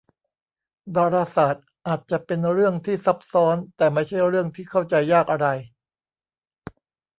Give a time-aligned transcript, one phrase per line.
[0.95, 5.47] ดาราศาสตร์อาจจะเป็นเรื่องที่ซับซ้อนแต่ไม่ใช่เรื่องที่เข้าใจยากอะไร